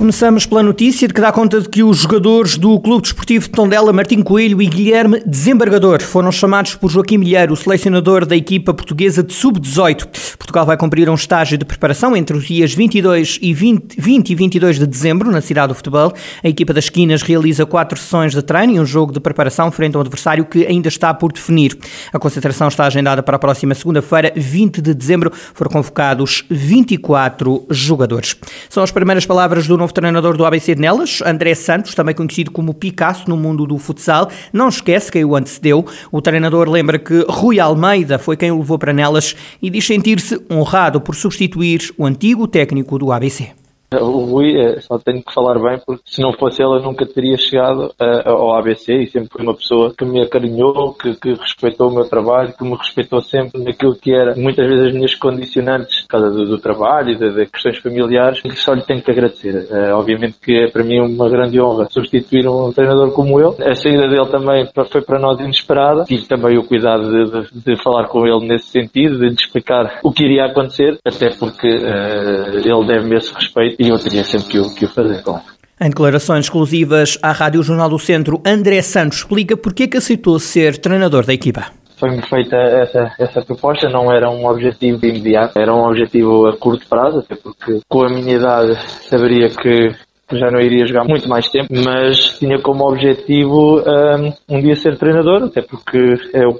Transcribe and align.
Começamos 0.00 0.46
pela 0.46 0.62
notícia 0.62 1.06
de 1.06 1.12
que 1.12 1.20
dá 1.20 1.30
conta 1.30 1.60
de 1.60 1.68
que 1.68 1.82
os 1.82 1.98
jogadores 1.98 2.56
do 2.56 2.80
Clube 2.80 3.02
Desportivo 3.02 3.44
de 3.44 3.50
Tondela, 3.50 3.92
Martim 3.92 4.22
Coelho 4.22 4.62
e 4.62 4.66
Guilherme 4.66 5.22
Desembargador, 5.26 6.00
foram 6.00 6.32
chamados 6.32 6.74
por 6.74 6.90
Joaquim 6.90 7.18
Milheiro, 7.18 7.52
o 7.52 7.56
selecionador 7.56 8.24
da 8.24 8.34
equipa 8.34 8.72
portuguesa 8.72 9.22
de 9.22 9.34
sub-18. 9.34 10.36
Portugal 10.38 10.64
vai 10.64 10.78
cumprir 10.78 11.10
um 11.10 11.14
estágio 11.14 11.58
de 11.58 11.66
preparação 11.66 12.16
entre 12.16 12.34
os 12.34 12.46
dias 12.46 12.72
22 12.72 13.40
e 13.42 13.52
20, 13.52 14.00
20 14.00 14.30
e 14.30 14.34
22 14.34 14.78
de 14.78 14.86
dezembro 14.86 15.30
na 15.30 15.42
cidade 15.42 15.68
do 15.68 15.74
futebol. 15.74 16.14
A 16.42 16.48
equipa 16.48 16.72
das 16.72 16.84
Esquinas 16.84 17.20
realiza 17.20 17.66
quatro 17.66 17.98
sessões 17.98 18.32
de 18.32 18.40
treino 18.40 18.76
e 18.76 18.80
um 18.80 18.86
jogo 18.86 19.12
de 19.12 19.20
preparação 19.20 19.70
frente 19.70 19.96
a 19.96 19.98
um 19.98 20.00
adversário 20.00 20.46
que 20.46 20.66
ainda 20.66 20.88
está 20.88 21.12
por 21.12 21.30
definir. 21.30 21.76
A 22.10 22.18
concentração 22.18 22.68
está 22.68 22.86
agendada 22.86 23.22
para 23.22 23.36
a 23.36 23.38
próxima 23.38 23.74
segunda-feira, 23.74 24.32
20 24.34 24.80
de 24.80 24.94
dezembro. 24.94 25.30
Foram 25.52 25.70
convocados 25.70 26.42
24 26.48 27.66
jogadores. 27.68 28.34
São 28.70 28.82
as 28.82 28.90
primeiras 28.90 29.26
palavras 29.26 29.66
do 29.66 29.76
novo 29.76 29.89
novo 29.90 29.92
treinador 29.92 30.36
do 30.36 30.44
ABC 30.44 30.74
de 30.74 30.80
Nelas, 30.80 31.20
André 31.24 31.54
Santos, 31.54 31.94
também 31.94 32.14
conhecido 32.14 32.50
como 32.50 32.72
Picasso 32.72 33.28
no 33.28 33.36
mundo 33.36 33.66
do 33.66 33.76
futsal. 33.76 34.30
Não 34.52 34.68
esquece 34.68 35.10
quem 35.10 35.24
o 35.24 35.34
antecedeu. 35.34 35.84
O 36.12 36.22
treinador 36.22 36.68
lembra 36.68 36.98
que 36.98 37.24
Rui 37.28 37.58
Almeida 37.58 38.18
foi 38.18 38.36
quem 38.36 38.50
o 38.50 38.58
levou 38.58 38.78
para 38.78 38.92
Nelas 38.92 39.34
e 39.60 39.68
diz 39.68 39.84
sentir-se 39.84 40.40
honrado 40.50 41.00
por 41.00 41.14
substituir 41.14 41.92
o 41.98 42.06
antigo 42.06 42.46
técnico 42.46 42.98
do 42.98 43.12
ABC. 43.12 43.59
O 43.92 44.24
Rui, 44.24 44.56
é, 44.56 44.80
só 44.80 44.98
tenho 44.98 45.20
que 45.20 45.34
falar 45.34 45.58
bem, 45.58 45.80
porque 45.84 46.02
se 46.06 46.22
não 46.22 46.32
fosse 46.32 46.62
ela, 46.62 46.78
nunca 46.80 47.04
teria 47.04 47.36
chegado 47.36 47.86
uh, 48.00 48.28
ao 48.28 48.56
ABC 48.56 48.94
e 48.94 49.06
sempre 49.08 49.30
foi 49.32 49.42
uma 49.42 49.54
pessoa 49.54 49.92
que 49.96 50.04
me 50.04 50.22
acarinhou, 50.22 50.94
que, 50.94 51.14
que, 51.16 51.34
respeitou 51.34 51.88
o 51.88 51.94
meu 51.94 52.04
trabalho, 52.04 52.54
que 52.56 52.62
me 52.62 52.76
respeitou 52.76 53.20
sempre 53.20 53.60
naquilo 53.60 53.96
que 53.96 54.14
era 54.14 54.36
muitas 54.36 54.64
vezes 54.64 54.86
as 54.86 54.92
minhas 54.92 55.14
condicionantes, 55.16 56.02
por 56.02 56.08
causa 56.08 56.30
do, 56.30 56.46
do 56.46 56.58
trabalho 56.58 57.18
de, 57.18 57.34
de, 57.34 57.46
questões 57.46 57.78
familiares, 57.78 58.40
só 58.54 58.74
lhe 58.74 58.82
tenho 58.82 59.02
que 59.02 59.10
agradecer. 59.10 59.66
Uh, 59.68 59.94
obviamente 59.94 60.38
que 60.40 60.52
é 60.52 60.70
para 60.70 60.84
mim 60.84 61.00
uma 61.00 61.28
grande 61.28 61.60
honra 61.60 61.88
substituir 61.90 62.46
um 62.46 62.72
treinador 62.72 63.10
como 63.12 63.40
ele. 63.40 63.68
A 63.68 63.74
saída 63.74 64.06
dele 64.06 64.26
também 64.26 64.68
foi 64.88 65.02
para 65.02 65.18
nós 65.18 65.40
inesperada. 65.40 66.04
Tive 66.04 66.26
também 66.26 66.56
o 66.56 66.62
cuidado 66.62 67.10
de, 67.10 67.50
de, 67.50 67.74
de 67.74 67.82
falar 67.82 68.06
com 68.06 68.24
ele 68.24 68.46
nesse 68.46 68.68
sentido, 68.68 69.18
de 69.18 69.26
lhe 69.26 69.34
explicar 69.34 69.98
o 70.04 70.12
que 70.12 70.22
iria 70.22 70.44
acontecer, 70.44 70.96
até 71.04 71.30
porque 71.30 71.66
uh, 71.66 72.56
ele 72.56 72.86
deve-me 72.86 73.16
esse 73.16 73.34
respeito 73.34 73.79
e 73.80 73.88
eu 73.88 73.98
teria 73.98 74.22
sempre 74.22 74.48
que 74.48 74.58
o, 74.58 74.74
que 74.74 74.84
o 74.84 74.88
fazer, 74.88 75.22
claro. 75.22 75.42
Em 75.80 75.88
declarações 75.88 76.44
exclusivas 76.44 77.18
à 77.22 77.32
Rádio 77.32 77.62
Jornal 77.62 77.88
do 77.88 77.98
Centro, 77.98 78.42
André 78.44 78.82
Santos 78.82 79.18
explica 79.18 79.56
porque 79.56 79.84
é 79.84 79.88
que 79.88 79.96
aceitou 79.96 80.38
ser 80.38 80.76
treinador 80.76 81.24
da 81.24 81.32
equipa 81.32 81.72
foi-me 82.00 82.22
feita 82.22 82.56
essa, 82.56 83.12
essa 83.18 83.42
proposta, 83.42 83.90
não 83.90 84.10
era 84.10 84.30
um 84.30 84.46
objetivo 84.46 85.04
imediato, 85.04 85.58
era 85.58 85.72
um 85.72 85.86
objetivo 85.86 86.46
a 86.46 86.56
curto 86.56 86.88
prazo, 86.88 87.18
até 87.18 87.36
porque 87.36 87.80
com 87.86 88.02
a 88.02 88.08
minha 88.08 88.36
idade 88.36 88.74
saberia 89.06 89.50
que 89.50 89.94
já 90.36 90.50
não 90.50 90.60
iria 90.60 90.86
jogar 90.86 91.04
muito 91.04 91.28
mais 91.28 91.48
tempo, 91.48 91.68
mas 91.72 92.38
tinha 92.38 92.60
como 92.60 92.88
objetivo 92.88 93.80
um, 93.80 94.56
um 94.56 94.60
dia 94.60 94.76
ser 94.76 94.96
treinador, 94.96 95.44
até 95.44 95.62
porque 95.62 96.14
é 96.32 96.46
o 96.46 96.54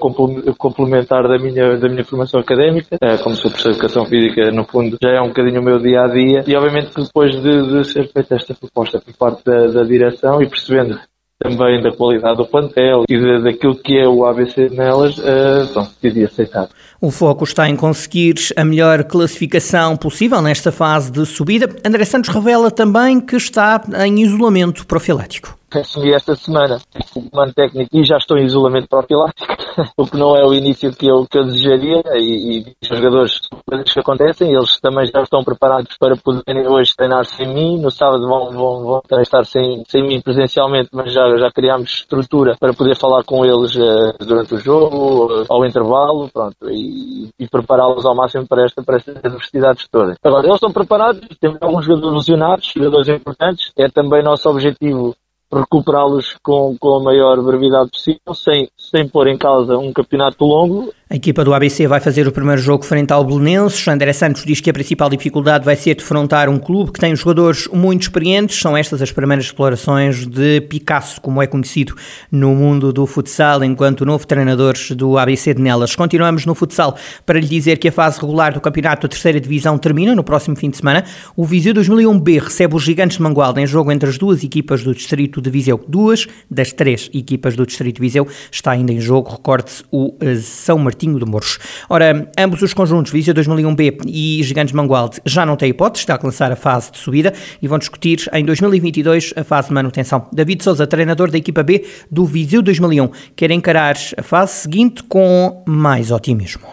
complementar 0.55 1.23
da 1.23 1.37
minha, 1.37 1.77
da 1.77 1.89
minha 1.89 2.03
formação 2.03 2.39
académica, 2.39 2.97
é, 3.01 3.17
como 3.17 3.35
sou 3.35 3.49
professor 3.49 3.71
de 3.71 3.77
educação 3.77 4.05
física, 4.05 4.51
no 4.51 4.65
fundo, 4.65 4.97
já 5.01 5.11
é 5.11 5.21
um 5.21 5.27
bocadinho 5.27 5.61
o 5.61 5.63
meu 5.63 5.79
dia 5.79 6.01
a 6.01 6.07
dia, 6.07 6.43
e 6.47 6.55
obviamente 6.55 6.91
que 6.93 7.01
depois 7.01 7.31
de, 7.41 7.67
de 7.67 7.83
ser 7.87 8.07
feita 8.11 8.35
esta 8.35 8.53
proposta 8.53 8.99
por 8.99 9.13
parte 9.17 9.43
da, 9.45 9.67
da 9.67 9.83
direção 9.83 10.41
e 10.41 10.47
percebendo 10.47 10.99
também 11.41 11.81
da 11.81 11.91
qualidade 11.91 12.37
do 12.37 12.45
plantel 12.45 13.03
e 13.09 13.43
daquilo 13.43 13.75
que 13.75 13.97
é 13.97 14.07
o 14.07 14.25
ABC 14.25 14.69
nelas, 14.69 15.17
uh, 15.17 15.67
pronto, 15.73 15.91
decidi 16.01 16.25
aceitar. 16.25 16.69
O 17.01 17.09
foco 17.09 17.43
está 17.43 17.67
em 17.67 17.75
conseguir 17.75 18.35
a 18.55 18.63
melhor 18.63 19.03
classificação 19.03 19.97
possível 19.97 20.41
nesta 20.41 20.71
fase 20.71 21.11
de 21.11 21.25
subida. 21.25 21.67
André 21.83 22.05
Santos 22.05 22.29
revela 22.29 22.69
também 22.69 23.19
que 23.19 23.35
está 23.35 23.81
em 24.05 24.21
isolamento 24.21 24.85
profilático 24.85 25.60
assumi 25.79 26.13
esta 26.13 26.35
semana 26.35 26.79
o 27.15 27.29
comando 27.29 27.53
técnico 27.53 27.89
e 27.95 28.03
já 28.03 28.17
estou 28.17 28.37
em 28.37 28.45
isolamento 28.45 28.87
profilático, 28.87 29.53
o 29.97 30.05
que 30.05 30.17
não 30.17 30.35
é 30.35 30.45
o 30.45 30.53
início 30.53 30.93
que 30.93 31.07
eu, 31.07 31.25
que 31.29 31.37
eu 31.37 31.45
desejaria 31.45 32.01
e, 32.15 32.59
e 32.59 32.75
os 32.81 32.87
jogadores, 32.87 33.39
coisas 33.65 33.91
que 33.91 33.99
acontecem, 33.99 34.53
eles 34.53 34.79
também 34.79 35.05
já 35.07 35.21
estão 35.21 35.43
preparados 35.43 35.95
para 35.99 36.15
poderem 36.15 36.67
hoje 36.67 36.95
treinar 36.95 37.25
sem 37.25 37.47
mim, 37.47 37.79
no 37.79 37.91
sábado 37.91 38.27
vão, 38.27 38.51
vão, 38.51 38.83
vão 38.83 39.21
estar 39.21 39.45
sem, 39.45 39.83
sem 39.87 40.03
mim 40.03 40.21
presencialmente, 40.21 40.89
mas 40.91 41.11
já, 41.13 41.27
já 41.37 41.51
criámos 41.51 41.91
estrutura 41.91 42.55
para 42.59 42.73
poder 42.73 42.95
falar 42.95 43.23
com 43.23 43.45
eles 43.45 43.75
uh, 43.75 44.13
durante 44.19 44.55
o 44.55 44.59
jogo, 44.59 45.41
uh, 45.41 45.45
ao 45.49 45.65
intervalo, 45.65 46.29
pronto, 46.29 46.69
e, 46.69 47.29
e 47.39 47.47
prepará-los 47.47 48.05
ao 48.05 48.15
máximo 48.15 48.47
para, 48.47 48.65
esta, 48.65 48.83
para 48.83 48.97
estas 48.97 49.17
adversidades 49.17 49.87
todas. 49.91 50.17
Agora, 50.23 50.45
eles 50.45 50.55
estão 50.55 50.71
preparados, 50.71 51.21
temos 51.39 51.57
alguns 51.61 51.85
jogadores 51.85 52.17
lesionados, 52.17 52.71
jogadores 52.75 53.07
importantes, 53.09 53.71
é 53.77 53.87
também 53.89 54.23
nosso 54.23 54.49
objetivo 54.49 55.15
recuperá-los 55.51 56.37
com, 56.41 56.75
com 56.79 56.95
a 56.95 57.03
maior 57.03 57.41
brevidade 57.43 57.91
possível, 57.91 58.33
sem, 58.33 58.69
sem 58.77 59.07
pôr 59.07 59.27
em 59.27 59.37
causa 59.37 59.77
um 59.77 59.91
campeonato 59.91 60.45
longo 60.45 60.93
a 61.11 61.15
equipa 61.15 61.43
do 61.43 61.53
ABC 61.53 61.87
vai 61.87 61.99
fazer 61.99 62.25
o 62.25 62.31
primeiro 62.31 62.61
jogo 62.61 62.85
frente 62.85 63.11
ao 63.11 63.25
Belenenses. 63.25 63.85
André 63.85 64.13
Santos 64.13 64.45
diz 64.45 64.61
que 64.61 64.69
a 64.69 64.73
principal 64.73 65.09
dificuldade 65.09 65.65
vai 65.65 65.75
ser 65.75 65.95
defrontar 65.95 66.47
um 66.47 66.57
clube 66.57 66.93
que 66.93 67.01
tem 67.01 67.13
jogadores 67.13 67.67
muito 67.67 68.03
experientes. 68.03 68.57
São 68.57 68.77
estas 68.77 69.01
as 69.01 69.11
primeiras 69.11 69.43
explorações 69.43 70.25
de 70.25 70.61
Picasso, 70.61 71.19
como 71.19 71.41
é 71.41 71.47
conhecido 71.47 71.93
no 72.31 72.55
mundo 72.55 72.93
do 72.93 73.05
futsal, 73.05 73.61
enquanto 73.61 74.05
novo 74.05 74.25
treinador 74.25 74.75
do 74.95 75.17
ABC 75.17 75.53
de 75.53 75.61
Nelas. 75.61 75.97
Continuamos 75.97 76.45
no 76.45 76.55
futsal 76.55 76.95
para 77.25 77.41
lhe 77.41 77.45
dizer 77.45 77.77
que 77.77 77.89
a 77.89 77.91
fase 77.91 78.21
regular 78.21 78.53
do 78.53 78.61
campeonato 78.61 79.01
da 79.01 79.09
terceira 79.09 79.41
divisão 79.41 79.77
termina 79.77 80.15
no 80.15 80.23
próximo 80.23 80.55
fim 80.55 80.69
de 80.69 80.77
semana. 80.77 81.03
O 81.35 81.43
Viseu 81.43 81.73
2001B 81.73 82.41
recebe 82.41 82.73
os 82.73 82.83
Gigantes 82.83 83.17
de 83.17 83.23
Mangualda 83.23 83.59
em 83.59 83.67
jogo 83.67 83.91
entre 83.91 84.07
as 84.07 84.17
duas 84.17 84.45
equipas 84.45 84.81
do 84.81 84.95
distrito 84.95 85.41
de 85.41 85.49
Viseu. 85.49 85.83
Duas 85.89 86.25
das 86.49 86.71
três 86.71 87.09
equipas 87.13 87.57
do 87.57 87.65
distrito 87.65 87.97
de 87.97 88.01
Viseu 88.01 88.25
está 88.49 88.71
ainda 88.71 88.93
em 88.93 89.01
jogo. 89.01 89.29
Recorde-se 89.31 89.83
o 89.91 90.15
eh, 90.21 90.37
São 90.37 90.77
Martinho 90.77 91.00
De 91.05 91.25
Mouros. 91.25 91.59
Ora, 91.89 92.29
ambos 92.37 92.61
os 92.61 92.73
conjuntos, 92.73 93.11
Viseu 93.11 93.33
2001B 93.33 94.01
e 94.07 94.41
Gigantes 94.43 94.73
Mangualde, 94.73 95.19
já 95.25 95.45
não 95.45 95.55
têm 95.55 95.69
hipótese 95.69 96.05
de 96.05 96.11
alcançar 96.11 96.51
a 96.51 96.55
fase 96.55 96.91
de 96.91 96.97
subida 96.97 97.33
e 97.61 97.67
vão 97.67 97.79
discutir 97.79 98.29
em 98.33 98.45
2022 98.45 99.33
a 99.35 99.43
fase 99.43 99.69
de 99.69 99.73
manutenção. 99.73 100.27
David 100.31 100.63
Souza, 100.63 100.85
treinador 100.85 101.31
da 101.31 101.37
equipa 101.37 101.63
B 101.63 101.85
do 102.09 102.25
Viseu 102.25 102.61
2001, 102.61 103.09
quer 103.35 103.51
encarar 103.51 103.95
a 104.17 104.23
fase 104.23 104.53
seguinte 104.53 105.03
com 105.03 105.63
mais 105.65 106.11
otimismo. 106.11 106.67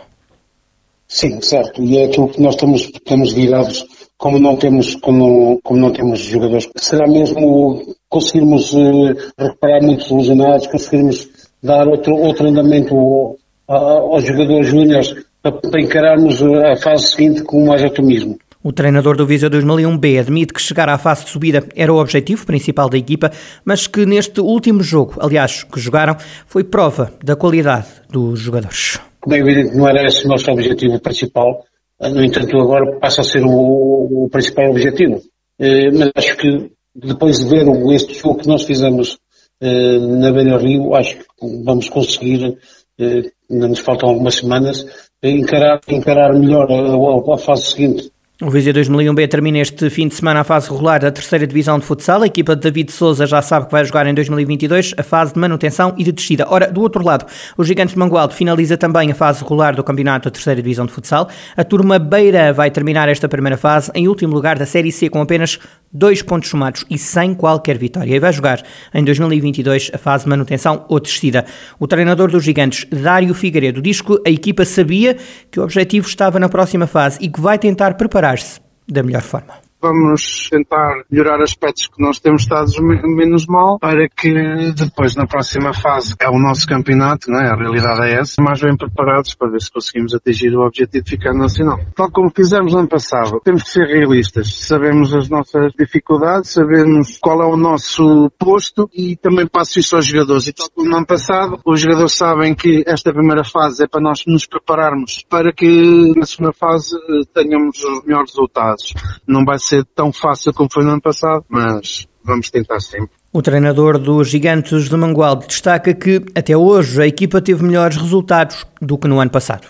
Sim, 1.06 1.41
certo. 1.41 1.83
E 1.83 1.99
é 1.99 2.05
aquilo 2.05 2.28
que 2.28 2.41
nós 2.41 2.55
estamos, 2.55 2.83
estamos 2.83 3.33
virados 3.33 3.87
como 4.19 4.38
não 4.38 4.56
temos, 4.56 4.97
como, 4.97 5.61
como 5.62 5.81
não 5.81 5.93
temos 5.93 6.19
jogadores, 6.19 6.69
será 6.77 7.06
mesmo 7.06 7.94
conseguirmos 8.09 8.72
uh, 8.72 9.15
recuperar 9.38 9.81
muitos 9.83 10.11
lesionados, 10.11 10.67
conseguirmos 10.67 11.28
dar 11.62 11.87
outro, 11.87 12.17
outro 12.17 12.49
andamento 12.49 13.38
aos 13.69 14.25
jogadores 14.25 14.67
júniores 14.67 15.15
para 15.43 15.81
encararmos 15.81 16.43
a 16.43 16.77
fase 16.77 17.09
seguinte 17.09 17.43
com 17.43 17.67
mais 17.67 17.83
otimismo. 17.84 18.39
O 18.62 18.73
treinador 18.73 19.17
do 19.17 19.25
Viseu 19.25 19.49
2001B 19.49 20.19
admite 20.19 20.53
que 20.53 20.61
chegar 20.61 20.89
à 20.89 20.99
fase 20.99 21.25
de 21.25 21.31
subida 21.31 21.65
era 21.77 21.93
o 21.93 22.01
objetivo 22.01 22.45
principal 22.45 22.89
da 22.89 22.99
equipa, 22.99 23.31
mas 23.65 23.87
que 23.87 24.05
neste 24.05 24.41
último 24.41 24.83
jogo, 24.83 25.15
aliás, 25.21 25.62
que 25.62 25.79
jogaram, 25.79 26.17
foi 26.47 26.65
prova 26.65 27.12
da 27.23 27.37
qualidade 27.37 27.87
dos 28.11 28.41
jogadores. 28.41 29.01
Como 29.21 29.37
é 29.37 29.39
evidente, 29.39 29.77
não 29.77 29.89
era 29.89 30.05
esse 30.06 30.25
o 30.25 30.29
nosso 30.29 30.50
objetivo 30.50 30.99
principal, 31.00 31.65
no 32.00 32.25
entanto, 32.25 32.56
agora 32.59 32.99
passa 32.99 33.21
a 33.21 33.25
ser 33.25 33.45
o, 33.45 34.25
o 34.25 34.29
principal 34.31 34.71
objetivo. 34.71 35.20
Eh, 35.59 35.91
mas 35.93 36.11
acho 36.15 36.37
que 36.37 36.70
depois 36.94 37.38
de 37.38 37.49
ver 37.49 37.67
este 37.94 38.15
jogo 38.15 38.38
que 38.38 38.49
nós 38.49 38.65
fizemos 38.65 39.19
eh, 39.61 39.99
na 39.99 40.31
Beira 40.31 40.59
Rio, 40.59 40.94
acho 40.94 41.17
que 41.19 41.25
vamos 41.65 41.88
conseguir 41.88 42.56
ainda 42.99 43.69
nos 43.69 43.81
faltam 43.81 44.09
algumas 44.09 44.35
semanas, 44.35 44.85
encarar, 45.23 45.81
encarar 45.89 46.33
melhor 46.39 46.71
a, 46.71 47.33
a, 47.33 47.35
a 47.35 47.39
fase 47.39 47.71
seguinte. 47.71 48.12
O 48.40 48.50
Viseu 48.50 48.73
2001B 48.73 49.26
termina 49.26 49.58
este 49.58 49.90
fim 49.90 50.06
de 50.06 50.14
semana 50.14 50.43
a 50.43 50.44
fase 50.44 50.70
regular 50.70 51.00
da 51.00 51.11
terceira 51.11 51.44
divisão 51.44 51.76
de 51.76 51.85
futsal. 51.85 52.23
A 52.23 52.26
equipa 52.26 52.55
de 52.55 52.62
David 52.62 52.93
Souza 52.93 53.26
já 53.26 53.43
sabe 53.43 53.67
que 53.67 53.73
vai 53.73 53.85
jogar 53.85 54.06
em 54.06 54.14
2022 54.14 54.94
a 54.96 55.02
fase 55.02 55.35
de 55.35 55.40
manutenção 55.40 55.93
e 55.99 56.05
de 56.05 56.12
descida. 56.12 56.46
Ora, 56.49 56.70
do 56.70 56.81
outro 56.81 57.05
lado, 57.05 57.26
o 57.56 57.64
Gigantes 57.64 57.94
de 57.94 57.99
Mangualdo 57.99 58.32
finaliza 58.32 58.76
também 58.76 59.11
a 59.11 59.14
fase 59.17 59.43
regular 59.43 59.75
do 59.75 59.82
campeonato 59.82 60.26
da 60.26 60.31
terceira 60.31 60.62
divisão 60.62 60.87
de 60.87 60.93
futsal. 60.93 61.29
A 61.56 61.64
turma 61.64 61.99
Beira 61.99 62.52
vai 62.52 62.70
terminar 62.70 63.08
esta 63.08 63.29
primeira 63.29 63.56
fase 63.56 63.90
em 63.93 64.06
último 64.06 64.35
lugar 64.35 64.56
da 64.56 64.67
Série 64.67 64.93
C 64.93 65.08
com 65.08 65.20
apenas 65.20 65.58
dois 65.93 66.23
pontos 66.23 66.49
somados 66.49 66.84
e 66.88 66.96
sem 66.96 67.34
qualquer 67.34 67.76
vitória. 67.76 68.14
E 68.14 68.20
vai 68.20 68.32
jogar 68.32 68.62
em 68.94 69.02
2022 69.02 69.91
a 69.93 69.99
fase 69.99 70.25
de 70.25 70.31
manutenção 70.31 70.84
ou 70.88 71.00
descida. 71.00 71.44
O 71.76 71.88
treinador 71.88 72.31
dos 72.31 72.44
Gigantes, 72.44 72.87
Dário 72.88 73.34
Figueiredo, 73.34 73.82
diz 73.82 74.00
que 74.00 74.17
a 74.25 74.31
equipa 74.31 74.64
sabia 74.64 75.17
que 75.50 75.58
o 75.58 75.64
objetivo 75.64 76.06
estava 76.06 76.38
na 76.38 76.49
próxima 76.49 76.87
fase 76.87 77.19
e 77.20 77.29
que 77.29 77.41
vai 77.41 77.58
tentar 77.58 77.94
preparar 77.94 78.28
preparar-se 78.29 78.61
da 78.87 79.03
melhor 79.03 79.23
forma 79.23 79.68
vamos 79.81 80.49
tentar 80.51 81.05
melhorar 81.11 81.41
aspectos 81.43 81.89
que 81.89 82.03
nós 82.03 82.19
temos 82.19 82.43
estado 82.43 82.71
menos 82.83 83.47
mal 83.47 83.79
para 83.79 84.09
que 84.09 84.73
depois 84.73 85.15
na 85.15 85.27
próxima 85.27 85.73
fase, 85.73 86.15
é 86.21 86.29
o 86.29 86.39
nosso 86.39 86.67
campeonato, 86.67 87.31
né? 87.31 87.49
a 87.51 87.57
realidade 87.57 88.09
é 88.09 88.21
essa, 88.21 88.43
mais 88.43 88.61
bem 88.61 88.77
preparados 88.77 89.35
para 89.35 89.51
ver 89.51 89.61
se 89.61 89.71
conseguimos 89.71 90.15
atingir 90.15 90.55
o 90.57 90.67
objetivo 90.67 91.05
de 91.05 91.11
ficar 91.11 91.35
nacional. 91.35 91.79
Tal 91.95 92.11
como 92.11 92.31
fizemos 92.35 92.73
no 92.73 92.81
ano 92.81 92.89
passado, 92.89 93.41
temos 93.45 93.65
que 93.65 93.71
ser 93.71 93.87
realistas, 93.87 94.67
sabemos 94.67 95.15
as 95.15 95.29
nossas 95.29 95.73
dificuldades, 95.79 96.51
sabemos 96.51 97.19
qual 97.21 97.43
é 97.43 97.47
o 97.47 97.57
nosso 97.57 98.31
posto 98.39 98.89
e 98.93 99.17
também 99.17 99.47
passo 99.47 99.79
isso 99.79 99.97
aos 99.97 100.07
jogadores. 100.07 100.47
E 100.47 100.53
tal 100.53 100.69
como 100.71 100.89
no 100.89 100.97
ano 100.97 101.07
passado, 101.07 101.61
os 101.65 101.81
jogadores 101.81 102.13
sabem 102.13 102.55
que 102.55 102.83
esta 102.87 103.13
primeira 103.13 103.45
fase 103.45 103.85
é 103.85 103.87
para 103.87 104.01
nós 104.01 104.25
nos 104.27 104.47
prepararmos 104.47 105.25
para 105.29 105.53
que 105.53 106.13
na 106.17 106.27
segunda 106.27 106.53
fase 106.53 106.97
tenhamos 107.35 107.83
os 107.83 108.05
melhores 108.05 108.31
resultados. 108.31 108.95
Não 109.27 109.45
vai 109.45 109.59
tão 109.94 110.12
fácil 110.12 110.53
como 110.53 110.69
foi 110.73 110.85
no 110.85 110.91
ano 110.91 111.00
passado, 111.00 111.44
mas 111.49 112.06
vamos 112.25 112.50
tentar 112.50 112.81
sempre. 112.81 113.11
O 113.32 113.43
treinador 113.43 113.99
dos 113.99 114.29
Gigantes 114.29 114.88
de 114.88 114.97
Mangualde 114.97 115.47
destaca 115.47 115.94
que, 115.94 116.25
até 116.35 116.56
hoje, 116.56 117.03
a 117.03 117.06
equipa 117.06 117.41
teve 117.41 117.62
melhores 117.62 117.97
resultados 117.97 118.67
do 118.81 118.97
que 118.97 119.06
no 119.06 119.20
ano 119.20 119.31
passado. 119.31 119.69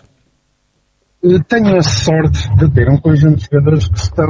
Tenho 1.48 1.76
a 1.76 1.82
sorte 1.82 2.48
de 2.56 2.70
ter 2.70 2.88
um 2.88 2.96
conjunto 2.96 3.38
de 3.38 3.48
jogadores 3.50 3.88
que 3.88 3.98
estão 3.98 4.28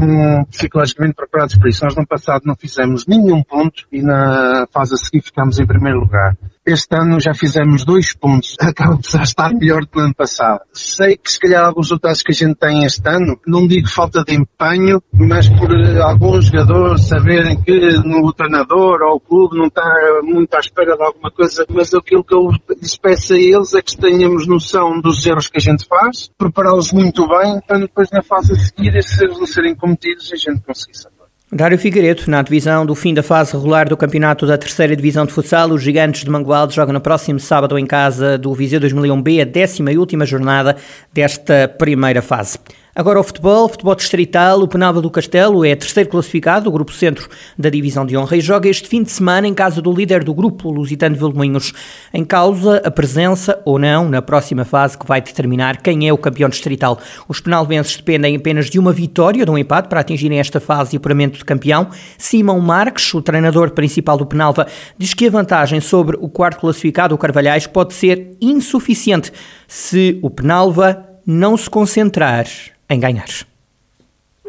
psicologicamente 0.50 1.16
preparados 1.16 1.54
para 1.56 1.68
isso. 1.68 1.84
Nós 1.84 1.94
no 1.94 2.06
passado 2.06 2.42
não 2.46 2.56
fizemos 2.56 3.06
nenhum 3.06 3.42
ponto 3.42 3.84
e 3.92 4.00
na 4.00 4.66
fase 4.72 4.94
a 4.94 4.96
seguir 4.96 5.22
ficámos 5.22 5.58
em 5.58 5.66
primeiro 5.66 6.00
lugar. 6.00 6.34
Este 6.68 6.94
ano 6.94 7.18
já 7.18 7.32
fizemos 7.32 7.82
dois 7.82 8.14
pontos. 8.14 8.54
Acaba 8.60 8.96
de 8.96 9.22
estar 9.22 9.54
melhor 9.54 9.80
do 9.80 9.86
que 9.86 9.96
no 9.96 10.04
ano 10.04 10.14
passado. 10.14 10.60
Sei 10.70 11.16
que 11.16 11.32
se 11.32 11.40
calhar 11.40 11.64
alguns 11.64 11.86
resultados 11.86 12.22
que 12.22 12.30
a 12.30 12.34
gente 12.34 12.56
tem 12.56 12.84
este 12.84 13.08
ano, 13.08 13.40
não 13.46 13.66
digo 13.66 13.88
falta 13.88 14.22
de 14.22 14.34
empenho, 14.34 15.02
mas 15.10 15.48
por 15.48 15.70
eh, 15.72 15.98
alguns 15.98 16.44
jogadores 16.44 17.08
saberem 17.08 17.58
que 17.62 17.72
no 18.04 18.30
treinador 18.34 19.00
ou 19.00 19.16
o 19.16 19.20
clube 19.20 19.56
não 19.56 19.68
está 19.68 19.82
muito 20.22 20.54
à 20.54 20.60
espera 20.60 20.94
de 20.94 21.02
alguma 21.02 21.30
coisa, 21.30 21.64
mas 21.70 21.94
aquilo 21.94 22.22
que 22.22 22.34
eu 22.34 22.50
lhes 22.78 22.98
peço 22.98 23.32
a 23.32 23.38
eles 23.38 23.72
é 23.72 23.80
que 23.80 23.96
tenhamos 23.96 24.46
noção 24.46 25.00
dos 25.00 25.24
erros 25.24 25.48
que 25.48 25.56
a 25.56 25.62
gente 25.62 25.86
faz, 25.86 26.30
prepará-los 26.36 26.92
muito 26.92 27.26
bem, 27.26 27.62
para 27.66 27.78
depois 27.78 28.10
na 28.10 28.22
fase 28.22 28.52
a 28.52 28.56
seguir 28.56 28.94
esses 28.94 29.18
erros 29.18 29.38
não 29.38 29.46
serem 29.46 29.74
cometidos 29.74 30.30
e 30.30 30.34
a 30.34 30.36
gente 30.36 30.60
conseguir 30.60 30.98
saber. 30.98 31.17
Dário 31.50 31.78
Figueiredo, 31.78 32.24
na 32.26 32.42
divisão 32.42 32.84
do 32.84 32.94
fim 32.94 33.14
da 33.14 33.22
fase 33.22 33.54
regular 33.54 33.88
do 33.88 33.96
campeonato 33.96 34.46
da 34.46 34.58
terceira 34.58 34.94
divisão 34.94 35.24
de 35.24 35.32
futsal, 35.32 35.70
os 35.70 35.82
gigantes 35.82 36.22
de 36.22 36.30
Mangualde 36.30 36.74
jogam 36.74 36.92
no 36.92 37.00
próximo 37.00 37.40
sábado 37.40 37.78
em 37.78 37.86
casa 37.86 38.36
do 38.36 38.52
Viseu 38.52 38.78
2001B, 38.78 39.40
a 39.40 39.44
décima 39.46 39.90
e 39.90 39.96
última 39.96 40.26
jornada 40.26 40.76
desta 41.10 41.66
primeira 41.66 42.20
fase. 42.20 42.58
Agora 42.98 43.20
o 43.20 43.22
futebol, 43.22 43.68
futebol 43.68 43.94
distrital, 43.94 44.60
o 44.60 44.66
Penalva 44.66 45.00
do 45.00 45.08
Castelo 45.08 45.64
é 45.64 45.76
terceiro 45.76 46.10
classificado, 46.10 46.68
o 46.68 46.72
grupo 46.72 46.92
centro 46.92 47.28
da 47.56 47.70
divisão 47.70 48.04
de 48.04 48.16
honra 48.16 48.36
e 48.36 48.40
joga 48.40 48.68
este 48.68 48.88
fim 48.88 49.04
de 49.04 49.12
semana 49.12 49.46
em 49.46 49.54
casa 49.54 49.80
do 49.80 49.92
líder 49.92 50.24
do 50.24 50.34
grupo, 50.34 50.68
Lusitano 50.68 51.14
Vilmoinhos. 51.14 51.72
Em 52.12 52.24
causa 52.24 52.82
a 52.84 52.90
presença 52.90 53.62
ou 53.64 53.78
não 53.78 54.08
na 54.08 54.20
próxima 54.20 54.64
fase 54.64 54.98
que 54.98 55.06
vai 55.06 55.20
determinar 55.20 55.80
quem 55.80 56.08
é 56.08 56.12
o 56.12 56.18
campeão 56.18 56.48
distrital. 56.48 56.98
Os 57.28 57.40
penalvenses 57.40 57.96
dependem 57.96 58.34
apenas 58.34 58.68
de 58.68 58.80
uma 58.80 58.90
vitória, 58.90 59.44
de 59.44 59.50
um 59.52 59.56
empate, 59.56 59.88
para 59.88 60.00
atingirem 60.00 60.40
esta 60.40 60.58
fase 60.58 60.90
de 60.90 60.96
apuramento 60.96 61.38
de 61.38 61.44
campeão. 61.44 61.90
Simão 62.18 62.58
Marques, 62.58 63.14
o 63.14 63.22
treinador 63.22 63.70
principal 63.70 64.16
do 64.16 64.26
Penalva, 64.26 64.66
diz 64.98 65.14
que 65.14 65.28
a 65.28 65.30
vantagem 65.30 65.80
sobre 65.80 66.16
o 66.20 66.28
quarto 66.28 66.62
classificado, 66.62 67.14
o 67.14 67.18
Carvalhais, 67.18 67.64
pode 67.64 67.94
ser 67.94 68.36
insuficiente 68.40 69.32
se 69.68 70.18
o 70.20 70.28
Penalva 70.28 71.06
não 71.24 71.56
se 71.56 71.70
concentrar 71.70 72.44
em 72.88 73.00
ganhar 73.00 73.28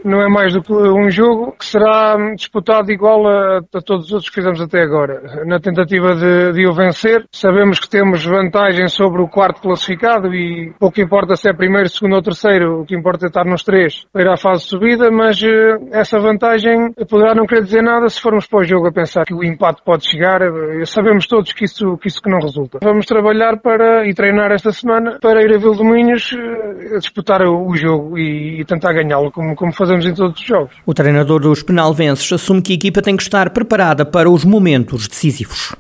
não 0.04 0.22
é 0.22 0.30
mais 0.30 0.54
do 0.54 0.62
que 0.62 0.74
um 0.74 1.10
jogo 1.10 1.56
que 1.58 1.66
será 1.66 2.16
disputado 2.36 2.92
igual 2.92 3.28
a, 3.28 3.58
a 3.58 3.82
todos 3.82 4.06
os 4.06 4.12
outros 4.12 4.30
que 4.30 4.36
fizemos 4.36 4.62
até 4.62 4.82
agora. 4.82 5.44
Na 5.46 5.60
tentativa 5.60 6.16
de, 6.16 6.54
de, 6.54 6.68
o 6.68 6.74
vencer, 6.74 7.26
sabemos 7.32 7.80
que 7.80 7.90
temos 7.90 8.26
vantagem 8.26 8.88
sobre 8.88 9.22
o 9.22 9.28
quarto 9.28 9.62
classificado 9.62 10.34
e 10.34 10.74
pouco 10.80 11.02
importa 11.02 11.36
se 11.36 11.50
é 11.50 11.54
primeiro, 11.54 11.90
segundo 11.90 12.16
ou 12.16 12.22
terceiro, 12.22 12.82
o 12.82 12.86
que 12.86 12.96
importa 12.96 13.26
é 13.26 13.28
estar 13.28 13.46
nos 13.46 13.64
três 13.64 14.06
para 14.12 14.22
ir 14.22 14.28
à 14.28 14.38
fase 14.38 14.64
de 14.64 14.70
subida, 14.70 15.12
mas 15.12 15.42
uh, 15.42 15.48
essa 15.92 16.20
vantagem 16.20 16.94
poderá 17.10 17.36
não 17.36 17.46
querer 17.46 17.64
dizer 17.64 17.82
nada 17.82 18.10
se 18.10 18.22
formos 18.22 18.48
para 18.48 18.60
o 18.60 18.64
jogo 18.64 18.88
a 18.88 18.92
pensar 18.92 19.26
que 19.26 19.34
o 19.34 19.44
empate 19.44 19.82
pode 19.84 20.06
chegar. 20.06 20.42
Uh, 20.42 20.86
sabemos 20.86 21.28
todos 21.28 21.54
que 21.54 21.66
isso, 21.66 21.98
que 21.98 22.08
isso 22.08 22.22
que 22.22 22.30
não 22.30 22.40
resulta. 22.40 22.80
Vamos 22.82 23.06
trabalhar 23.06 23.58
para 23.58 24.08
e 24.08 24.14
treinar 24.14 24.52
esta 24.52 24.72
semana 24.72 25.18
para 25.22 25.42
ir 25.42 25.54
a 25.54 25.58
Vildomínhos 25.58 26.32
uh, 26.32 26.96
a 26.96 27.00
disputar 27.00 27.42
o, 27.42 27.68
o 27.68 27.76
jogo 27.76 28.18
e, 28.18 28.62
e 28.62 28.66
tentar 28.66 28.94
ganhá-lo 28.94 29.32
como, 29.32 29.56
como 29.56 29.74
fazemos 29.74 29.89
fazemos 29.90 30.06
em 30.06 30.14
todos 30.14 30.40
os 30.40 30.46
jogos. 30.46 30.76
O 30.86 30.94
treinador 30.94 31.42
dos 31.42 31.64
penalvenses 31.64 32.32
assume 32.32 32.62
que 32.62 32.74
a 32.74 32.76
equipa 32.76 33.02
tem 33.02 33.18
que 33.18 33.24
estar 33.24 33.50
preparada 33.50 34.06
para 34.06 34.30
os 34.30 34.46
momentos 34.46 35.08
decisivos. 35.08 35.76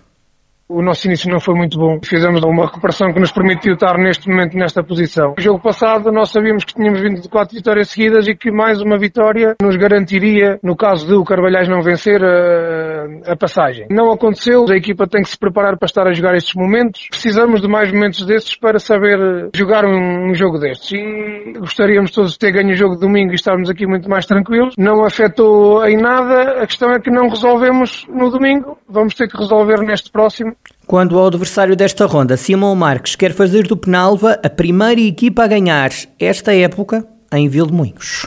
O 0.71 0.83
nosso 0.83 1.07
início 1.07 1.31
não 1.31 1.39
foi 1.39 1.55
muito 1.55 1.79
bom. 1.79 1.97
Fizemos 2.03 2.43
uma 2.43 2.67
recuperação 2.67 3.11
que 3.11 3.19
nos 3.19 3.31
permitiu 3.31 3.73
estar 3.73 3.97
neste 3.97 4.29
momento 4.29 4.55
nesta 4.55 4.83
posição. 4.83 5.33
O 5.35 5.41
jogo 5.41 5.59
passado 5.59 6.11
nós 6.11 6.29
sabíamos 6.29 6.63
que 6.63 6.75
tínhamos 6.75 7.01
vindo 7.01 7.19
de 7.19 7.27
quatro 7.27 7.55
vitórias 7.55 7.89
seguidas 7.89 8.27
e 8.27 8.35
que 8.35 8.51
mais 8.51 8.79
uma 8.79 8.99
vitória 8.99 9.55
nos 9.59 9.75
garantiria, 9.75 10.59
no 10.61 10.75
caso 10.75 11.07
de 11.07 11.15
o 11.15 11.23
Carvalhais 11.23 11.67
não 11.67 11.81
vencer, 11.81 12.23
a, 12.23 13.31
a 13.31 13.35
passagem. 13.35 13.87
Não 13.89 14.11
aconteceu. 14.11 14.63
A 14.69 14.75
equipa 14.75 15.07
tem 15.07 15.23
que 15.23 15.29
se 15.29 15.39
preparar 15.39 15.75
para 15.75 15.87
estar 15.87 16.05
a 16.05 16.13
jogar 16.13 16.35
estes 16.35 16.53
momentos. 16.53 17.07
Precisamos 17.09 17.61
de 17.61 17.67
mais 17.67 17.91
momentos 17.91 18.23
destes 18.23 18.55
para 18.55 18.77
saber 18.77 19.49
jogar 19.55 19.83
um, 19.85 20.29
um 20.29 20.35
jogo 20.35 20.59
destes. 20.59 20.91
E 20.91 21.53
gostaríamos 21.57 22.11
todos 22.11 22.33
de 22.33 22.37
ter 22.37 22.51
ganho 22.51 22.69
o 22.69 22.77
jogo 22.77 22.93
de 22.93 23.01
domingo 23.01 23.31
e 23.31 23.35
estarmos 23.35 23.71
aqui 23.71 23.87
muito 23.87 24.07
mais 24.07 24.27
tranquilos. 24.27 24.75
Não 24.77 25.03
afetou 25.03 25.83
em 25.87 25.97
nada. 25.97 26.61
A 26.61 26.67
questão 26.67 26.91
é 26.91 26.99
que 26.99 27.09
não 27.09 27.27
resolvemos 27.27 28.05
no 28.07 28.29
domingo. 28.29 28.77
Vamos 28.87 29.15
ter 29.15 29.27
que 29.27 29.35
resolver 29.35 29.79
neste 29.79 30.11
próximo 30.11 30.58
quando 30.89 31.13
o 31.13 31.23
adversário 31.23 31.75
desta 31.75 32.07
ronda, 32.07 32.35
Simão 32.35 32.73
Marques, 32.73 33.15
quer 33.15 33.31
fazer 33.31 33.67
do 33.67 33.77
Penalva 33.77 34.39
a 34.43 34.49
primeira 34.49 34.99
equipa 34.99 35.43
a 35.43 35.47
ganhar 35.47 35.91
esta 36.19 36.51
época 36.51 37.05
em 37.31 37.47
Vilmoinhos. 37.47 38.25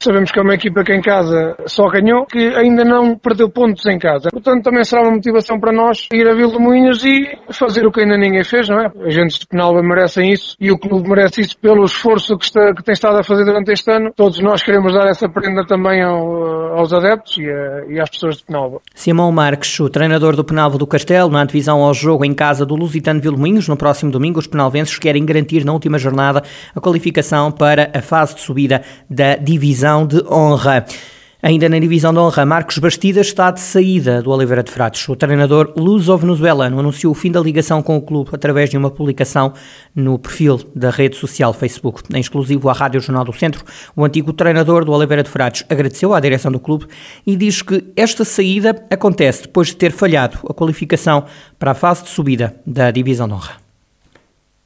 Sabemos 0.00 0.30
que 0.30 0.38
é 0.38 0.42
uma 0.42 0.54
equipa 0.54 0.84
que 0.84 0.94
em 0.94 1.02
casa 1.02 1.56
só 1.66 1.88
ganhou, 1.88 2.24
que 2.24 2.38
ainda 2.54 2.84
não 2.84 3.18
perdeu 3.18 3.50
pontos 3.50 3.84
em 3.86 3.98
casa. 3.98 4.28
Portanto, 4.30 4.62
também 4.62 4.84
será 4.84 5.02
uma 5.02 5.10
motivação 5.10 5.58
para 5.58 5.72
nós 5.72 6.06
ir 6.12 6.28
a 6.28 6.34
Vila 6.34 6.56
Moinhos 6.60 7.04
e 7.04 7.36
fazer 7.50 7.84
o 7.84 7.90
que 7.90 8.02
ainda 8.02 8.16
ninguém 8.16 8.44
fez, 8.44 8.68
não 8.68 8.80
é? 8.80 8.92
Agentes 9.04 9.40
de 9.40 9.46
Penalva 9.48 9.82
merecem 9.82 10.32
isso 10.32 10.54
e 10.60 10.70
o 10.70 10.78
clube 10.78 11.08
merece 11.08 11.40
isso 11.40 11.58
pelo 11.58 11.84
esforço 11.84 12.38
que, 12.38 12.44
está, 12.44 12.72
que 12.74 12.84
tem 12.84 12.92
estado 12.92 13.18
a 13.18 13.24
fazer 13.24 13.44
durante 13.44 13.72
este 13.72 13.90
ano. 13.90 14.12
Todos 14.14 14.38
nós 14.38 14.62
queremos 14.62 14.94
dar 14.94 15.08
essa 15.08 15.28
prenda 15.28 15.66
também 15.66 16.00
ao, 16.00 16.78
aos 16.78 16.92
adeptos 16.92 17.36
e, 17.38 17.50
a, 17.50 17.92
e, 17.92 18.00
às 18.00 18.08
pessoas 18.08 18.36
de 18.36 18.44
Penalva. 18.44 18.80
Simão 18.94 19.32
Marques, 19.32 19.80
o 19.80 19.88
treinador 19.90 20.36
do 20.36 20.44
Penalva 20.44 20.78
do 20.78 20.86
Castelo, 20.86 21.28
na 21.28 21.44
divisão 21.44 21.82
ao 21.82 21.92
jogo 21.92 22.24
em 22.24 22.34
casa 22.34 22.64
do 22.64 22.76
Lusitano 22.76 23.20
Vilmoinhos, 23.20 23.66
no 23.66 23.76
próximo 23.76 24.12
domingo, 24.12 24.38
os 24.38 24.46
penalvenses 24.46 24.96
querem 24.96 25.26
garantir 25.26 25.64
na 25.64 25.72
última 25.72 25.98
jornada 25.98 26.44
a 26.72 26.80
qualificação 26.80 27.50
para 27.50 27.90
a 27.92 28.00
fase 28.00 28.36
de 28.36 28.42
subida 28.42 28.82
da 29.10 29.34
divisão 29.34 29.87
divisão 29.88 30.06
de 30.06 30.22
honra. 30.30 30.84
Ainda 31.40 31.68
na 31.68 31.78
divisão 31.78 32.12
de 32.12 32.18
honra, 32.18 32.44
Marcos 32.44 32.78
Bastidas 32.78 33.28
está 33.28 33.50
de 33.52 33.60
saída 33.60 34.20
do 34.20 34.30
Oliveira 34.30 34.62
de 34.62 34.72
Frades. 34.72 35.08
O 35.08 35.14
treinador 35.14 35.72
luso-venezuelano 35.76 36.80
anunciou 36.80 37.12
o 37.12 37.14
fim 37.14 37.30
da 37.30 37.40
ligação 37.40 37.80
com 37.80 37.96
o 37.96 38.02
clube 38.02 38.30
através 38.32 38.68
de 38.68 38.76
uma 38.76 38.90
publicação 38.90 39.54
no 39.94 40.18
perfil 40.18 40.60
da 40.74 40.90
rede 40.90 41.16
social 41.16 41.54
Facebook. 41.54 42.02
Em 42.12 42.20
exclusivo 42.20 42.68
à 42.68 42.72
Rádio 42.72 43.00
Jornal 43.00 43.24
do 43.24 43.32
Centro, 43.32 43.64
o 43.96 44.04
antigo 44.04 44.32
treinador 44.32 44.84
do 44.84 44.92
Oliveira 44.92 45.22
de 45.22 45.30
Frades 45.30 45.64
agradeceu 45.70 46.12
à 46.12 46.20
direção 46.20 46.50
do 46.50 46.58
clube 46.58 46.86
e 47.24 47.36
diz 47.36 47.62
que 47.62 47.84
esta 47.96 48.24
saída 48.24 48.84
acontece 48.90 49.42
depois 49.42 49.68
de 49.68 49.76
ter 49.76 49.92
falhado 49.92 50.38
a 50.48 50.52
qualificação 50.52 51.24
para 51.56 51.70
a 51.70 51.74
fase 51.74 52.02
de 52.02 52.08
subida 52.08 52.56
da 52.66 52.90
divisão 52.90 53.28
de 53.28 53.34
honra. 53.34 53.67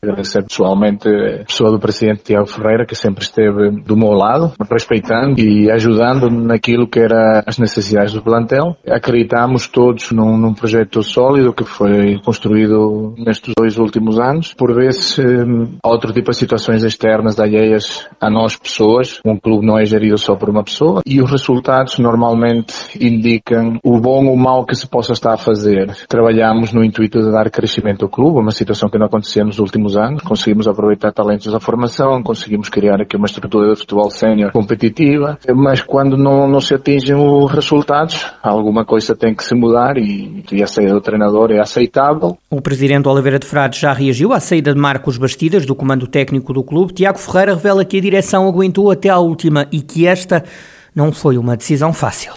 Agradecer 0.05 0.43
pessoalmente 0.43 1.09
a 1.09 1.45
pessoa 1.45 1.71
do 1.71 1.79
presidente 1.79 2.25
Tiago 2.25 2.49
Ferreira, 2.49 2.85
que 2.85 2.97
sempre 2.97 3.23
esteve 3.23 3.71
do 3.71 3.97
meu 3.97 4.11
lado, 4.11 4.53
respeitando 4.69 5.41
e 5.41 5.71
ajudando 5.71 6.29
naquilo 6.29 6.89
que 6.89 6.99
era 6.99 7.45
as 7.47 7.57
necessidades 7.57 8.13
do 8.13 8.21
plantel. 8.21 8.77
Acreditamos 8.85 9.69
todos 9.69 10.11
num, 10.11 10.37
num 10.37 10.55
projeto 10.55 11.05
sólido 11.05 11.53
que 11.53 11.63
foi 11.63 12.19
construído 12.25 13.15
nestes 13.17 13.55
dois 13.57 13.79
últimos 13.79 14.19
anos. 14.19 14.53
Por 14.55 14.75
vezes, 14.75 15.17
hum, 15.21 15.77
outro 15.85 16.13
tipo 16.13 16.33
de 16.33 16.37
situações 16.37 16.83
externas 16.83 17.39
alheias 17.39 18.05
a 18.21 18.29
nós 18.29 18.57
pessoas. 18.57 19.21
Um 19.25 19.37
clube 19.37 19.65
não 19.65 19.79
é 19.79 19.85
gerido 19.85 20.19
só 20.19 20.35
por 20.35 20.51
uma 20.51 20.65
pessoa 20.65 21.03
e 21.07 21.23
os 21.23 21.31
resultados 21.31 22.01
normalmente 22.01 22.75
indicam 23.01 23.79
o 23.85 24.01
bom 24.01 24.27
ou 24.27 24.35
o 24.35 24.37
mau 24.37 24.67
que 24.67 24.75
se 24.75 24.89
possa 24.89 25.13
estar 25.13 25.35
a 25.35 25.39
fazer. 25.39 25.95
Trabalhamos 26.09 26.73
no 26.73 26.83
intuito 26.83 27.23
de 27.23 27.31
dar 27.31 27.49
crescimento 27.53 28.05
ao 28.05 28.11
clube, 28.11 28.41
uma 28.41 28.51
situação 28.51 28.89
que 28.91 28.99
não 28.99 29.07
acontecia 29.07 29.45
nos 29.45 29.61
últimos 29.61 29.92
últimos 29.93 29.97
anos, 29.97 30.23
conseguimos 30.23 30.67
aproveitar 30.67 31.13
talentos 31.13 31.53
da 31.53 31.61
formação, 31.61 32.23
conseguimos 32.23 32.69
criar 32.69 33.01
aqui 33.01 33.17
uma 33.17 33.27
estrutura 33.27 33.73
de 33.73 33.81
futebol 33.81 34.11
sénior 34.11 34.53
competitiva, 34.53 35.39
mas 35.55 35.83
quando 35.83 36.17
não, 36.17 36.49
não 36.49 36.61
se 36.61 36.75
atingem 36.75 37.15
os 37.15 37.51
resultados, 37.51 38.27
alguma 38.43 38.85
coisa 38.85 39.15
tem 39.15 39.35
que 39.35 39.45
se 39.45 39.55
mudar 39.55 39.97
e, 39.97 40.45
e 40.51 40.63
a 40.63 40.67
saída 40.67 40.95
do 40.95 41.01
treinador 41.01 41.51
é 41.51 41.61
aceitável. 41.61 42.37
O 42.51 42.61
presidente 42.61 43.09
Oliveira 43.09 43.39
de 43.39 43.47
Frades 43.47 43.79
já 43.79 43.93
reagiu 43.93 44.33
à 44.33 44.41
saída 44.41 44.73
de 44.73 44.81
Marcos 44.81 45.19
Bastidas 45.19 45.67
do 45.67 45.75
comando 45.75 46.07
técnico 46.07 46.53
do 46.53 46.63
clube. 46.63 46.93
Tiago 46.93 47.19
Ferreira 47.19 47.55
revela 47.55 47.85
que 47.85 47.99
a 47.99 48.01
direção 48.01 48.49
aguentou 48.49 48.91
até 48.91 49.09
à 49.09 49.19
última 49.19 49.67
e 49.71 49.81
que 49.81 50.07
esta 50.07 50.45
não 50.95 51.13
foi 51.13 51.39
uma 51.39 51.57
decisão 51.57 51.93
fácil 51.93 52.33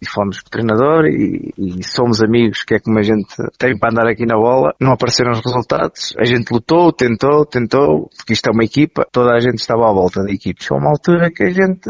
e 0.00 0.08
fomos 0.08 0.42
treinador 0.50 1.06
e, 1.06 1.52
e, 1.58 1.84
somos 1.84 2.22
amigos, 2.22 2.62
que 2.64 2.74
é 2.74 2.80
como 2.80 2.98
a 2.98 3.02
gente 3.02 3.34
tem 3.58 3.78
para 3.78 3.90
andar 3.90 4.06
aqui 4.06 4.24
na 4.24 4.36
bola. 4.36 4.74
Não 4.80 4.92
apareceram 4.92 5.32
os 5.32 5.40
resultados. 5.44 6.14
A 6.18 6.24
gente 6.24 6.50
lutou, 6.50 6.92
tentou, 6.92 7.44
tentou, 7.44 8.08
porque 8.16 8.32
isto 8.32 8.48
é 8.48 8.52
uma 8.52 8.64
equipa, 8.64 9.06
toda 9.12 9.34
a 9.34 9.40
gente 9.40 9.58
estava 9.58 9.88
à 9.88 9.92
volta 9.92 10.22
da 10.22 10.32
equipe. 10.32 10.62
Chegou 10.62 10.78
uma 10.78 10.90
altura 10.90 11.30
que 11.30 11.42
a 11.42 11.50
gente 11.50 11.88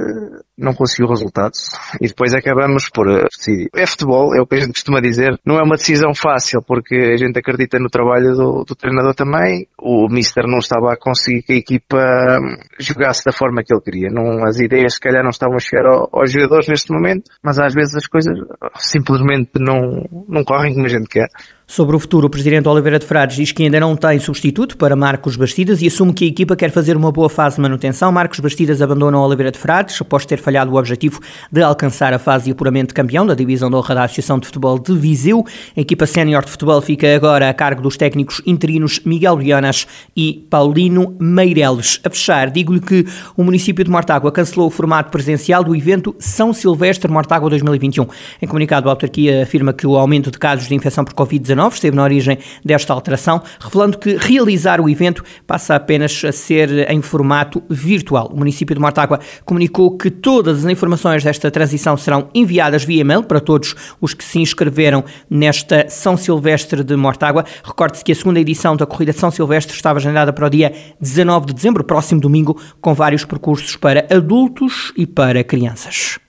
não 0.59 0.75
conseguiu 0.75 1.09
resultados 1.09 1.71
e 2.01 2.07
depois 2.07 2.35
acabamos 2.35 2.89
por 2.91 3.09
eh, 3.09 3.25
decidir. 3.25 3.69
É 3.75 3.87
futebol, 3.87 4.35
é 4.35 4.41
o 4.41 4.47
que 4.47 4.57
a 4.57 4.61
gente 4.61 4.73
costuma 4.73 5.01
dizer. 5.01 5.39
Não 5.45 5.57
é 5.57 5.63
uma 5.63 5.77
decisão 5.77 6.15
fácil 6.15 6.63
porque 6.63 6.95
a 6.95 7.17
gente 7.17 7.39
acredita 7.39 7.79
no 7.79 7.89
trabalho 7.89 8.35
do, 8.35 8.65
do 8.65 8.75
treinador 8.75 9.15
também. 9.15 9.67
O 9.79 10.09
Mister 10.09 10.45
não 10.47 10.59
estava 10.59 10.93
a 10.93 10.97
conseguir 10.97 11.43
que 11.43 11.53
a 11.53 11.57
equipa 11.57 11.99
hum, 11.99 12.57
jogasse 12.79 13.25
da 13.25 13.33
forma 13.33 13.63
que 13.63 13.73
ele 13.73 13.81
queria. 13.81 14.11
Não, 14.11 14.45
as 14.45 14.61
ideias 14.61 14.95
se 14.95 15.01
calhar 15.01 15.23
não 15.23 15.31
estavam 15.31 15.57
a 15.57 15.61
chegar 15.61 15.87
ao, 15.87 16.09
aos 16.13 16.31
jogadores 16.31 16.69
neste 16.69 16.93
momento, 16.93 17.31
mas 17.43 17.59
às 17.59 17.73
vezes 17.73 17.95
as 18.01 18.07
coisas 18.07 18.37
simplesmente 18.77 19.51
não, 19.59 20.05
não 20.29 20.43
correm 20.43 20.73
como 20.73 20.87
a 20.87 20.89
gente 20.89 21.09
quer. 21.09 21.29
Sobre 21.71 21.95
o 21.95 22.01
futuro, 22.01 22.27
o 22.27 22.31
presidente 22.31 22.69
Oliveira 22.69 22.99
de 22.99 23.07
Frades 23.07 23.37
diz 23.37 23.53
que 23.53 23.63
ainda 23.63 23.79
não 23.79 23.95
tem 23.95 24.19
substituto 24.19 24.77
para 24.77 24.97
Marcos 24.97 25.37
Bastidas 25.37 25.81
e 25.81 25.87
assume 25.87 26.13
que 26.13 26.25
a 26.25 26.27
equipa 26.27 26.57
quer 26.57 26.73
fazer 26.73 26.97
uma 26.97 27.13
boa 27.13 27.31
fase 27.31 27.55
de 27.55 27.63
manutenção. 27.63 28.11
Marcos 28.11 28.41
Bastidas 28.41 28.83
abandona 28.83 29.17
Oliveira 29.21 29.53
de 29.53 29.59
Frades 29.59 29.97
após 30.01 30.27
ter 30.27 30.39
falhado 30.39 30.73
o 30.73 30.77
objetivo 30.77 31.21
de 31.49 31.63
alcançar 31.63 32.13
a 32.13 32.19
fase 32.19 32.47
de 32.47 32.51
apuramento 32.51 32.93
campeão 32.93 33.25
da 33.25 33.37
divisão 33.37 33.71
de 33.71 33.77
honra 33.77 33.95
da 33.95 34.03
Associação 34.03 34.41
de 34.41 34.49
Futebol 34.49 34.81
de 34.81 34.93
Viseu. 34.99 35.47
A 35.77 35.81
equipa 35.81 36.07
sénior 36.07 36.45
de 36.45 36.51
futebol 36.51 36.83
fica 36.83 37.15
agora 37.15 37.49
a 37.49 37.55
cargo 37.55 37.83
dos 37.83 37.97
técnicos 37.97 38.43
interinos 38.45 38.99
Miguel 39.05 39.37
Brianas 39.37 39.87
e 40.17 40.45
Paulino 40.51 41.15
Meireles. 41.21 42.01
A 42.03 42.11
fechar, 42.11 42.51
digo-lhe 42.51 42.81
que 42.81 43.07
o 43.37 43.45
município 43.45 43.85
de 43.85 43.91
Mortágua 43.93 44.33
cancelou 44.33 44.67
o 44.67 44.71
formato 44.73 45.13
presencial 45.13 45.63
do 45.63 45.77
evento 45.77 46.17
São 46.19 46.53
Silvestre 46.53 47.09
Mortágua 47.09 47.49
2021. 47.49 48.09
Em 48.43 48.47
comunicado, 48.49 48.89
a 48.89 48.93
autarquia 48.93 49.45
afirma 49.45 49.73
que 49.73 49.87
o 49.87 49.97
aumento 49.97 50.33
de 50.33 50.39
casos 50.41 50.67
de 50.67 50.75
infecção 50.75 51.05
por 51.05 51.15
Covid-19 51.61 51.75
esteve 51.75 51.97
na 51.97 52.03
origem 52.03 52.39
desta 52.65 52.93
alteração, 52.93 53.43
revelando 53.61 53.99
que 53.99 54.17
realizar 54.17 54.81
o 54.81 54.89
evento 54.89 55.23
passa 55.47 55.75
apenas 55.75 56.23
a 56.25 56.33
ser 56.33 56.91
em 56.91 57.03
formato 57.03 57.63
virtual. 57.69 58.31
O 58.33 58.37
município 58.37 58.75
de 58.75 58.81
Mortágua 58.81 59.21
comunicou 59.45 59.97
que 59.97 60.11
todas 60.11 60.65
as 60.65 60.71
informações 60.71 61.23
desta 61.23 61.51
transição 61.51 61.97
serão 61.97 62.29
enviadas 62.35 62.85
via 62.85 63.01
e-mail 63.01 63.23
para 63.23 63.41
todos 63.41 63.75
os 64.01 64.15
que 64.15 64.25
se 64.25 64.39
inscreveram 64.39 65.05
nesta 65.29 65.87
São 65.89 66.17
Silvestre 66.17 66.83
de 66.83 66.97
Mortágua. 66.97 67.45
Recorde-se 67.63 68.05
que 68.05 68.13
a 68.13 68.15
segunda 68.15 68.41
edição 68.41 68.77
da 68.77 68.87
Corrida 68.87 69.13
de 69.13 69.19
São 69.19 69.31
Silvestre 69.31 69.75
estava 69.75 69.99
agendada 69.99 70.33
para 70.33 70.47
o 70.47 70.51
dia 70.51 70.73
19 71.01 71.47
de 71.47 71.55
dezembro, 71.55 71.85
próximo 71.85 72.21
domingo, 72.21 72.61
com 72.81 72.95
vários 72.95 73.25
percursos 73.25 73.77
para 73.77 74.07
adultos 74.11 74.93
e 74.97 75.07
para 75.07 75.43
crianças. 75.43 76.21